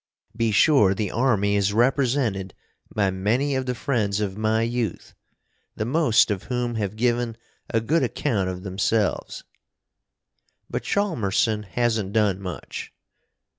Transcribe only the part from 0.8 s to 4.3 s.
the Army is represented by many of the friends